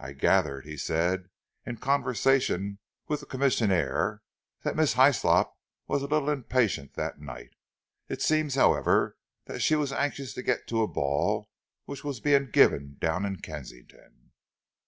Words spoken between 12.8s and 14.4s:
down in Kensington."